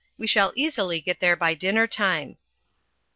We 0.17 0.25
shall 0.25 0.51
easily 0.55 0.99
get 0.99 1.19
there 1.19 1.35
by 1.35 1.53
dinner 1.53 1.85
time." 1.85 2.37